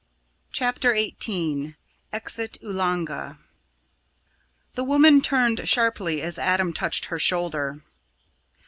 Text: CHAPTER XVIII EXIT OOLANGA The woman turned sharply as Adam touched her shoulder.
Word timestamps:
CHAPTER 0.51 0.95
XVIII 0.97 1.75
EXIT 2.11 2.57
OOLANGA 2.63 3.37
The 4.73 4.83
woman 4.83 5.21
turned 5.21 5.69
sharply 5.69 6.23
as 6.23 6.39
Adam 6.39 6.73
touched 6.73 7.05
her 7.05 7.19
shoulder. 7.19 7.83